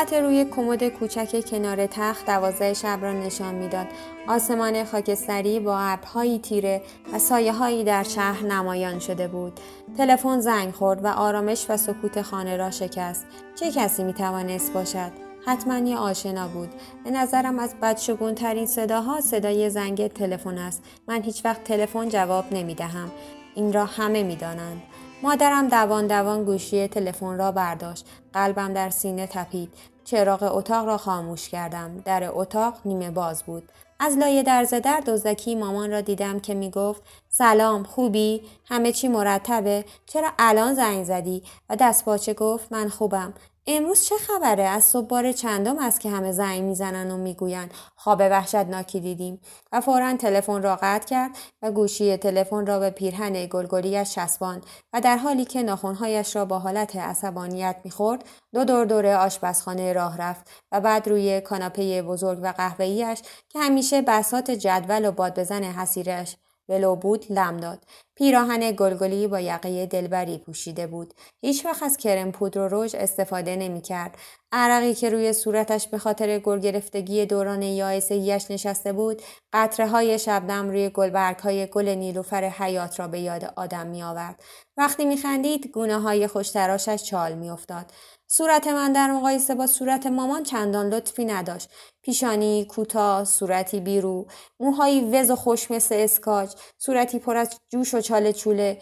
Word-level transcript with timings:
ساعت 0.00 0.12
روی 0.12 0.44
کمد 0.44 0.88
کوچک 0.88 1.50
کنار 1.50 1.86
تخت 1.86 2.26
دوازده 2.26 2.74
شب 2.74 2.98
را 3.02 3.12
نشان 3.12 3.54
می‌داد. 3.54 3.86
آسمان 4.28 4.84
خاکستری 4.84 5.60
با 5.60 5.78
ابرهایی 5.78 6.38
تیره 6.38 6.82
و 7.12 7.18
سایه 7.18 7.52
هایی 7.52 7.84
در 7.84 8.02
شهر 8.02 8.46
نمایان 8.46 8.98
شده 8.98 9.28
بود. 9.28 9.60
تلفن 9.98 10.40
زنگ 10.40 10.74
خورد 10.74 11.04
و 11.04 11.08
آرامش 11.08 11.66
و 11.68 11.76
سکوت 11.76 12.22
خانه 12.22 12.56
را 12.56 12.70
شکست. 12.70 13.26
چه 13.54 13.70
کسی 13.70 14.04
می 14.04 14.12
توانست 14.12 14.72
باشد؟ 14.72 15.12
حتما 15.46 15.78
یه 15.78 15.96
آشنا 15.96 16.48
بود. 16.48 16.68
به 17.04 17.10
نظرم 17.10 17.58
از 17.58 17.74
بدشگون 17.82 18.34
ترین 18.34 18.66
صداها 18.66 19.20
صدای 19.20 19.70
زنگ 19.70 20.08
تلفن 20.08 20.58
است. 20.58 20.82
من 21.08 21.22
هیچ 21.22 21.44
وقت 21.44 21.64
تلفن 21.64 22.08
جواب 22.08 22.44
نمی 22.52 22.74
دهم 22.74 23.10
این 23.54 23.72
را 23.72 23.84
همه 23.84 24.22
می 24.22 24.36
دانند. 24.36 24.82
مادرم 25.22 25.68
دوان 25.68 26.06
دوان 26.06 26.44
گوشی 26.44 26.88
تلفن 26.88 27.38
را 27.38 27.52
برداشت. 27.52 28.06
قلبم 28.32 28.72
در 28.72 28.90
سینه 28.90 29.26
تپید. 29.26 29.72
چراغ 30.04 30.42
اتاق 30.42 30.86
را 30.86 30.96
خاموش 30.96 31.48
کردم. 31.48 31.98
در 32.04 32.30
اتاق 32.32 32.74
نیمه 32.84 33.10
باز 33.10 33.42
بود. 33.42 33.68
از 33.98 34.18
لایه 34.18 34.42
درز 34.42 34.74
در 34.74 35.02
دزدکی 35.06 35.54
مامان 35.54 35.90
را 35.90 36.00
دیدم 36.00 36.40
که 36.40 36.54
می 36.54 36.70
گفت 36.70 37.02
سلام 37.32 37.82
خوبی؟ 37.82 38.42
همه 38.68 38.92
چی 38.92 39.08
مرتبه؟ 39.08 39.84
چرا 40.06 40.28
الان 40.38 40.74
زنگ 40.74 41.04
زدی؟ 41.04 41.42
و 41.68 41.76
دست 41.76 42.04
باچه 42.04 42.34
گفت 42.34 42.72
من 42.72 42.88
خوبم. 42.88 43.34
امروز 43.66 44.04
چه 44.04 44.14
خبره 44.14 44.62
از 44.62 44.84
صبح 44.84 45.06
بار 45.06 45.32
چندم 45.32 45.78
است 45.78 46.00
که 46.00 46.10
همه 46.10 46.32
زنگ 46.32 46.62
می‌زنن 46.62 47.10
و 47.10 47.16
می‌گوین 47.16 47.68
خواب 47.96 48.20
وحشتناکی 48.20 49.00
دیدیم 49.00 49.40
و 49.72 49.80
فورا 49.80 50.16
تلفن 50.16 50.62
را 50.62 50.78
قطع 50.82 51.06
کرد 51.06 51.30
و 51.62 51.70
گوشی 51.70 52.16
تلفن 52.16 52.66
را 52.66 52.78
به 52.78 52.90
پیرهن 52.90 53.46
گلگلیاش 53.46 54.14
چسباند 54.14 54.66
و 54.92 55.00
در 55.00 55.16
حالی 55.16 55.44
که 55.44 55.62
ناخونهایش 55.62 56.36
را 56.36 56.44
با 56.44 56.58
حالت 56.58 56.96
عصبانیت 56.96 57.76
می‌خورد 57.84 58.24
دو 58.54 58.64
دور 58.64 58.84
دور 58.84 59.06
آشپزخانه 59.06 59.92
راه 59.92 60.18
رفت 60.18 60.50
و 60.72 60.80
بعد 60.80 61.08
روی 61.08 61.40
کاناپه 61.40 62.02
بزرگ 62.02 62.38
و 62.42 62.52
قهوه‌ایش 62.56 63.22
که 63.48 63.58
همیشه 63.58 64.02
بسات 64.02 64.50
جدول 64.50 65.08
و 65.08 65.12
باد 65.12 65.38
بزن 65.40 65.62
حسیرش 65.62 66.36
ولو 66.70 66.96
بود 66.96 67.26
لم 67.30 67.56
داد 67.56 67.78
پیراهن 68.16 68.72
گلگلی 68.72 69.26
با 69.26 69.40
یقه 69.40 69.86
دلبری 69.86 70.38
پوشیده 70.38 70.86
بود 70.86 71.14
هیچ 71.40 71.66
وقت 71.66 71.82
از 71.82 71.96
کرم 71.96 72.32
پودر 72.32 72.60
و 72.60 72.68
رژ 72.82 72.94
استفاده 72.94 73.56
نمی 73.56 73.80
کرد 73.80 74.16
عرقی 74.52 74.94
که 74.94 75.10
روی 75.10 75.32
صورتش 75.32 75.88
به 75.88 75.98
خاطر 75.98 76.38
گل 76.38 76.58
گرفتگی 76.58 77.26
دوران 77.26 77.62
یائسگیش 77.62 78.50
نشسته 78.50 78.92
بود 78.92 79.22
قطره 79.52 79.88
های 79.88 80.18
شبنم 80.18 80.70
روی 80.70 80.88
گلبرگ 80.88 81.38
های 81.38 81.66
گل 81.66 81.88
نیلوفر 81.88 82.48
حیات 82.48 83.00
را 83.00 83.08
به 83.08 83.20
یاد 83.20 83.52
آدم 83.56 83.86
می 83.86 84.02
آورد. 84.02 84.42
وقتی 84.76 85.04
می 85.04 85.16
خندید 85.16 85.66
گونه 85.66 86.00
های 86.00 86.26
خوشتراشش 86.26 87.04
چال 87.04 87.34
می 87.34 87.50
افتاد. 87.50 87.86
صورت 88.32 88.66
من 88.66 88.92
در 88.92 89.12
مقایسه 89.12 89.54
با 89.54 89.66
صورت 89.66 90.06
مامان 90.06 90.42
چندان 90.42 90.88
لطفی 90.88 91.24
نداشت. 91.24 91.70
پیشانی 92.02 92.64
کوتاه، 92.64 93.24
صورتی 93.24 93.80
بیرو، 93.80 94.26
موهایی 94.60 95.10
وز 95.10 95.30
و 95.30 95.36
خوش 95.36 95.70
مثل 95.70 95.94
اسکاج، 95.94 96.54
صورتی 96.78 97.18
پر 97.18 97.36
از 97.36 97.60
جوش 97.68 97.94
و 97.94 98.00
چاله 98.00 98.32
چوله، 98.32 98.78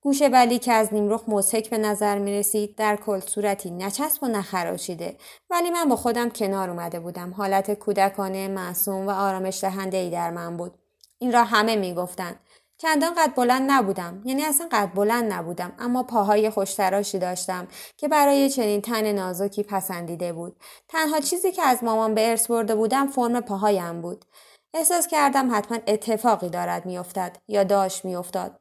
گوش 0.00 0.22
بلی 0.22 0.58
که 0.58 0.72
از 0.72 0.94
نیمرخ 0.94 1.22
مزهک 1.28 1.70
به 1.70 1.78
نظر 1.78 2.18
می 2.18 2.38
رسید 2.38 2.76
در 2.76 2.96
کل 2.96 3.20
صورتی 3.20 3.70
نچسب 3.70 4.22
و 4.22 4.26
نخراشیده 4.26 5.16
ولی 5.50 5.70
من 5.70 5.88
با 5.88 5.96
خودم 5.96 6.30
کنار 6.30 6.70
اومده 6.70 7.00
بودم. 7.00 7.30
حالت 7.30 7.74
کودکانه 7.74 8.48
معصوم 8.48 9.06
و 9.06 9.10
آرامش 9.10 9.60
دهنده 9.60 9.96
ای 9.96 10.10
در 10.10 10.30
من 10.30 10.56
بود. 10.56 10.74
این 11.18 11.32
را 11.32 11.44
همه 11.44 11.76
می 11.76 11.94
گفتند 11.94 12.40
چندان 12.82 13.14
قد 13.14 13.34
بلند 13.34 13.70
نبودم. 13.70 14.22
یعنی 14.24 14.44
اصلا 14.44 14.68
قد 14.72 14.94
بلند 14.94 15.32
نبودم 15.32 15.72
اما 15.78 16.02
پاهای 16.02 16.50
خوشتراشی 16.50 17.18
داشتم 17.18 17.68
که 17.96 18.08
برای 18.08 18.50
چنین 18.50 18.80
تن 18.80 19.12
نازکی 19.12 19.62
پسندیده 19.62 20.32
بود. 20.32 20.56
تنها 20.88 21.20
چیزی 21.20 21.52
که 21.52 21.62
از 21.62 21.84
مامان 21.84 22.14
به 22.14 22.30
ارث 22.30 22.46
برده 22.46 22.74
بودم 22.74 23.06
فرم 23.06 23.40
پاهایم 23.40 24.00
بود. 24.00 24.24
احساس 24.74 25.06
کردم 25.06 25.54
حتما 25.54 25.78
اتفاقی 25.86 26.48
دارد 26.48 26.86
میافتد 26.86 27.36
یا 27.48 27.64
داشت 27.64 28.04
میافتاد. 28.04 28.58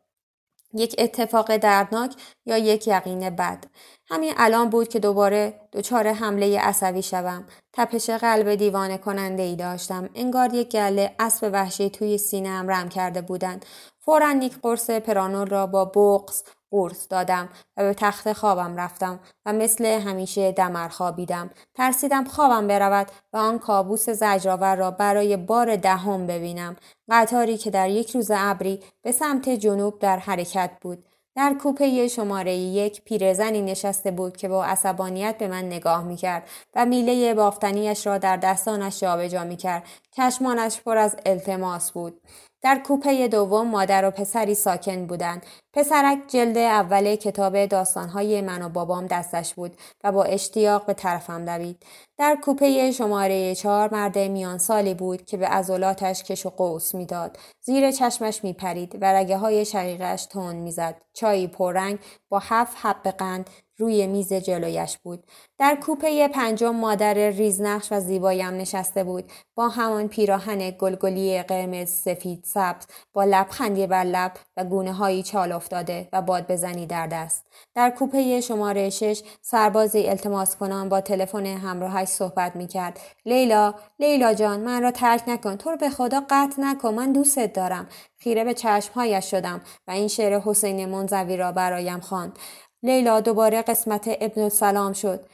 یک 0.74 0.96
اتفاق 0.98 1.58
دردناک 1.58 2.16
یا 2.46 2.58
یک 2.58 2.88
یقین 2.88 3.30
بد. 3.30 3.66
همین 4.10 4.34
الان 4.38 4.70
بود 4.70 4.88
که 4.88 5.00
دوباره 5.00 5.54
دچار 5.74 6.08
حمله 6.08 6.60
عصبی 6.60 7.02
شوم. 7.02 7.48
تپش 7.74 8.10
قلب 8.10 8.56
دیوانه 8.56 8.98
کننده 8.98 9.44
ای 9.44 9.56
داشتم. 9.56 10.10
انگار 10.16 10.54
یک 10.54 10.70
گله 10.70 11.16
اسب 11.20 11.50
وحشی 11.54 11.90
توی 11.90 12.18
سینهام 12.18 12.68
رم 12.68 12.90
کرده 12.90 13.22
بودند. 13.22 13.66
فورا 14.06 14.32
یک 14.32 14.58
قرص 14.62 14.90
پرانول 14.90 15.48
را 15.48 15.68
با 15.68 15.86
بغز 15.86 16.44
قرص 16.72 17.08
دادم 17.10 17.50
و 17.78 17.84
به 17.84 17.94
تخت 17.94 18.34
خوابم 18.34 18.78
رفتم 18.78 19.20
و 19.46 19.54
مثل 19.54 19.86
همیشه 19.86 20.52
دمر 20.52 20.88
خوابیدم. 20.88 21.50
ترسیدم 21.74 22.24
خوابم 22.24 22.68
برود 22.68 23.08
و 23.34 23.38
آن 23.38 23.60
کابوس 23.60 24.10
زجرآور 24.10 24.76
را 24.76 24.92
برای 24.92 25.38
بار 25.38 25.76
دهم 25.76 26.28
ببینم. 26.28 26.76
قطاری 27.10 27.58
که 27.58 27.72
در 27.72 27.90
یک 27.90 28.12
روز 28.12 28.32
ابری 28.34 28.80
به 29.02 29.12
سمت 29.12 29.50
جنوب 29.50 30.00
در 30.00 30.18
حرکت 30.18 30.72
بود. 30.82 31.06
در 31.36 31.56
کوپه 31.64 32.08
شماره 32.08 32.56
یک 32.56 33.02
پیرزنی 33.02 33.62
نشسته 33.62 34.12
بود 34.12 34.38
که 34.38 34.48
با 34.48 34.66
عصبانیت 34.66 35.38
به 35.38 35.48
من 35.48 35.66
نگاه 35.66 36.04
می‌کرد 36.04 36.48
و 36.76 36.86
میله 36.86 37.34
بافتنیش 37.34 38.08
را 38.08 38.18
در 38.18 38.38
دستانش 38.38 39.00
جابجا 39.00 39.44
می‌کرد 39.44 39.84
چشمانش 40.12 40.82
پر 40.82 40.98
از 40.98 41.16
التماس 41.26 41.92
بود 41.92 42.22
در 42.64 42.82
کوپه 42.86 43.28
دوم 43.28 43.68
مادر 43.68 44.06
و 44.06 44.12
پسری 44.12 44.56
ساکن 44.56 45.06
بودند. 45.06 45.46
پسرک 45.74 46.18
جلد 46.28 46.58
اول 46.58 47.16
کتاب 47.16 47.66
داستانهای 47.66 48.42
من 48.42 48.62
و 48.62 48.70
بابام 48.70 49.08
دستش 49.08 49.54
بود 49.54 49.78
و 50.04 50.12
با 50.12 50.24
اشتیاق 50.24 50.86
به 50.86 50.94
طرفم 50.94 51.46
دوید. 51.46 51.84
در 52.18 52.38
کوپه 52.44 52.92
شماره 52.92 53.56
چهار 53.56 53.94
مرد 53.94 54.18
میان 54.18 54.58
سالی 54.58 54.94
بود 54.94 55.26
که 55.26 55.38
به 55.38 55.48
عضلاتش 55.48 56.24
کش 56.24 56.46
و 56.46 56.50
قوس 56.50 56.96
می‌داد. 56.96 57.38
زیر 57.62 57.92
چشمش 57.92 58.44
میپرید 58.44 58.98
و 59.02 59.14
رگه 59.14 59.38
های 59.38 59.66
شقیقش 59.66 60.26
تون 60.26 60.56
می‌زد. 60.56 61.02
چایی 61.14 61.48
پررنگ 61.48 62.00
با 62.30 62.40
هفت 62.40 62.78
حب 62.82 63.04
قند 63.04 63.50
روی 63.82 64.08
میز 64.08 64.34
جلویش 64.34 64.98
بود. 64.98 65.24
در 65.58 65.76
کوپه 65.76 66.28
پنجم 66.28 66.76
مادر 66.76 67.14
ریزنقش 67.14 67.88
و 67.92 68.00
زیبایم 68.00 68.54
نشسته 68.54 69.04
بود 69.04 69.32
با 69.56 69.70
همان 69.70 70.08
پیراهن 70.08 70.70
گلگلی 70.70 71.44
قرمز 71.44 71.90
سفید 71.90 72.44
سبز 72.44 72.86
با 73.14 73.24
لبخندی 73.24 73.88
بر 73.88 74.04
لب 74.04 74.32
و 74.58 74.64
گونه 74.64 74.94
هایی 74.94 75.24
چال 75.24 75.52
افتاده 75.52 76.10
و 76.14 76.22
باد 76.22 76.48
بزنی 76.48 76.86
در 76.86 77.08
دست. 77.08 77.46
در 77.76 77.90
کوپه 77.90 78.42
شماره 78.42 78.90
شش 78.90 79.22
سربازی 79.42 80.08
التماس 80.08 80.56
کنان 80.56 80.90
با 80.90 81.02
تلفن 81.02 81.46
همراهش 81.46 82.08
صحبت 82.08 82.56
می 82.56 82.68
کرد. 82.68 83.00
لیلا، 83.26 83.74
لیلا 84.00 84.34
جان 84.34 84.60
من 84.60 84.82
را 84.82 84.92
ترک 84.92 85.24
نکن 85.28 85.56
تو 85.56 85.70
رو 85.70 85.78
به 85.78 85.90
خدا 85.90 86.22
قطع 86.30 86.62
نکن 86.62 86.94
من 86.94 87.12
دوستت 87.12 87.54
دارم. 87.54 87.88
خیره 88.18 88.44
به 88.44 88.54
چشمهایش 88.54 89.32
شدم 89.32 89.62
و 89.88 89.92
این 89.92 90.08
شعر 90.08 90.40
حسین 90.40 90.86
منزوی 90.86 91.38
را 91.38 91.52
برایم 91.52 92.00
خواند. 92.00 92.40
لیلا 92.84 93.20
دوباره 93.22 93.62
قسمت 93.62 94.18
ابن 94.22 94.50
سلام 94.50 94.94
شد. 94.94 95.26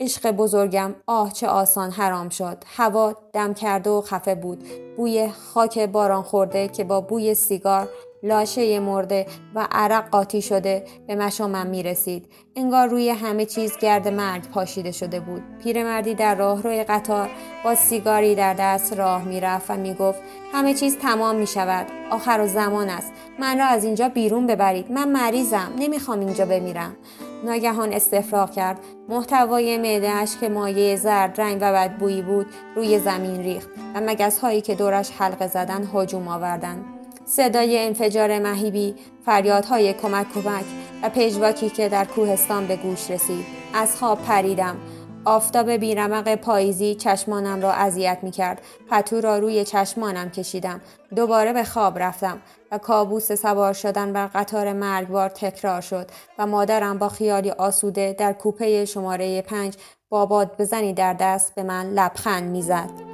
عشق 0.00 0.30
بزرگم 0.30 0.94
آه 1.06 1.32
چه 1.32 1.46
آسان 1.48 1.90
حرام 1.90 2.28
شد 2.28 2.64
هوا 2.66 3.14
دم 3.32 3.54
کرده 3.54 3.90
و 3.90 4.00
خفه 4.00 4.34
بود 4.34 4.64
بوی 4.96 5.28
خاک 5.28 5.78
باران 5.78 6.22
خورده 6.22 6.68
که 6.68 6.84
با 6.84 7.00
بوی 7.00 7.34
سیگار 7.34 7.88
لاشه 8.24 8.80
مرده 8.80 9.26
و 9.54 9.68
عرق 9.72 10.08
قاطی 10.10 10.42
شده 10.42 10.84
به 11.06 11.14
مشامم 11.14 11.66
می 11.66 11.82
رسید. 11.82 12.28
انگار 12.56 12.88
روی 12.88 13.10
همه 13.10 13.46
چیز 13.46 13.78
گرد 13.78 14.08
مرگ 14.08 14.50
پاشیده 14.50 14.92
شده 14.92 15.20
بود. 15.20 15.42
پیرمردی 15.62 16.14
در 16.14 16.34
راه 16.34 16.62
روی 16.62 16.84
قطار 16.84 17.30
با 17.64 17.74
سیگاری 17.74 18.34
در 18.34 18.54
دست 18.54 18.92
راه 18.92 19.24
می 19.24 19.40
رفت 19.40 19.70
و 19.70 19.76
می 19.76 19.94
گفت 19.94 20.18
همه 20.52 20.74
چیز 20.74 20.98
تمام 20.98 21.36
می 21.36 21.46
شود. 21.46 21.86
آخر 22.10 22.40
و 22.40 22.46
زمان 22.46 22.88
است. 22.88 23.12
من 23.38 23.58
را 23.58 23.64
از 23.66 23.84
اینجا 23.84 24.08
بیرون 24.08 24.46
ببرید. 24.46 24.92
من 24.92 25.08
مریضم. 25.08 25.72
نمی‌خوام 25.78 26.20
اینجا 26.20 26.46
بمیرم. 26.46 26.96
ناگهان 27.44 27.92
استفراغ 27.92 28.50
کرد 28.50 28.78
محتوای 29.08 29.78
معدهاش 29.78 30.36
که 30.36 30.48
مایه 30.48 30.96
زرد 30.96 31.40
رنگ 31.40 31.58
و 31.60 31.72
بدبویی 31.72 32.22
بود 32.22 32.46
روی 32.76 32.98
زمین 32.98 33.42
ریخت 33.42 33.70
و 33.94 34.00
مگس 34.00 34.38
هایی 34.38 34.60
که 34.60 34.74
دورش 34.74 35.10
حلقه 35.10 35.46
زدن 35.46 35.88
هجوم 35.94 36.28
آوردند 36.28 36.93
صدای 37.24 37.86
انفجار 37.86 38.38
مهیبی 38.38 38.94
فریادهای 39.26 39.92
کمک 39.92 40.26
کمک 40.34 40.64
و 41.02 41.08
پژواکی 41.08 41.70
که 41.70 41.88
در 41.88 42.04
کوهستان 42.04 42.66
به 42.66 42.76
گوش 42.76 43.10
رسید 43.10 43.44
از 43.74 43.96
خواب 43.96 44.22
پریدم 44.22 44.76
آفتاب 45.24 45.70
بیرمق 45.70 46.34
پاییزی 46.34 46.94
چشمانم 46.94 47.62
را 47.62 47.72
اذیت 47.72 48.18
می 48.22 48.30
کرد. 48.30 48.62
پتو 48.90 49.20
را 49.20 49.38
روی 49.38 49.64
چشمانم 49.64 50.30
کشیدم. 50.30 50.80
دوباره 51.16 51.52
به 51.52 51.64
خواب 51.64 51.98
رفتم 51.98 52.40
و 52.72 52.78
کابوس 52.78 53.32
سوار 53.32 53.72
شدن 53.72 54.12
بر 54.12 54.26
قطار 54.26 54.72
مرگبار 54.72 55.28
تکرار 55.28 55.80
شد 55.80 56.10
و 56.38 56.46
مادرم 56.46 56.98
با 56.98 57.08
خیالی 57.08 57.50
آسوده 57.50 58.16
در 58.18 58.32
کوپه 58.32 58.84
شماره 58.84 59.42
پنج 59.42 59.76
با 60.08 60.26
باد 60.26 60.56
بزنی 60.58 60.92
در 60.92 61.12
دست 61.12 61.54
به 61.54 61.62
من 61.62 61.90
لبخند 61.90 62.50
می‌زد. 62.50 63.13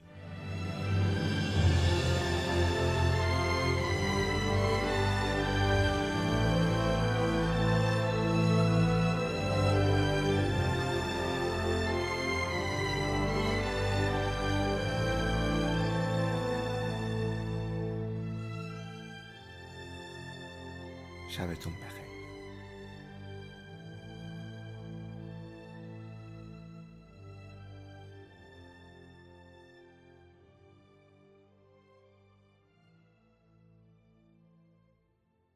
شبتون 21.31 21.73
بخیر. 21.73 22.10